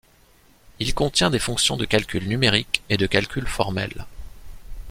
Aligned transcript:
Il 0.79 0.95
contient 0.95 1.29
des 1.29 1.37
fonctions 1.37 1.77
de 1.77 1.85
calcul 1.85 2.27
numérique 2.27 2.81
et 2.89 2.97
de 2.97 3.05
calcul 3.05 3.45
formel. 3.45 4.07